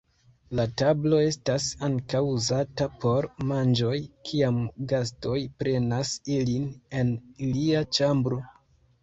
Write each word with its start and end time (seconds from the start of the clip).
La 0.59 0.63
tablo 0.81 1.17
estas 1.25 1.67
ankaŭ 1.87 2.21
uzata 2.37 2.87
por 3.03 3.27
manĝoj 3.51 3.93
kiam 4.31 4.59
gastoj 4.95 5.35
prenas 5.61 6.17
ilin 6.39 6.67
en 7.03 7.15
ilia 7.51 7.87
ĉambro. 8.01 8.43